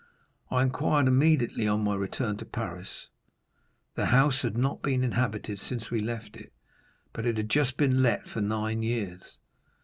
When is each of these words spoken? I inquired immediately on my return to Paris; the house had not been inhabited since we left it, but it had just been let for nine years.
I 0.49 0.63
inquired 0.63 1.07
immediately 1.07 1.67
on 1.67 1.83
my 1.83 1.93
return 1.93 2.35
to 2.37 2.45
Paris; 2.45 3.09
the 3.93 4.07
house 4.07 4.41
had 4.41 4.57
not 4.57 4.81
been 4.81 5.03
inhabited 5.03 5.59
since 5.59 5.91
we 5.91 6.01
left 6.01 6.35
it, 6.35 6.51
but 7.13 7.27
it 7.27 7.37
had 7.37 7.49
just 7.51 7.77
been 7.77 8.01
let 8.01 8.27
for 8.27 8.41
nine 8.41 8.81
years. 8.81 9.37